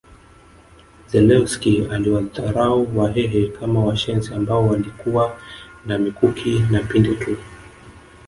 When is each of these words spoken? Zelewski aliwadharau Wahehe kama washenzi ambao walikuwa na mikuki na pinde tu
Zelewski 1.07 1.85
aliwadharau 1.91 2.97
Wahehe 2.97 3.47
kama 3.47 3.85
washenzi 3.85 4.33
ambao 4.33 4.67
walikuwa 4.67 5.39
na 5.85 5.97
mikuki 5.97 6.59
na 6.71 6.83
pinde 6.83 7.15
tu 7.15 7.37